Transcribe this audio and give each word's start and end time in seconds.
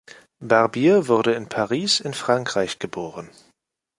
Barbier 0.39 1.07
wurde 1.09 1.33
in 1.35 1.47
Paris 1.47 1.99
in 1.99 2.15
Frankreich 2.15 2.79
geboren. 2.79 3.29